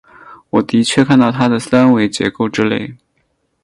[0.49, 2.95] 我的确看到它的三维结构之类。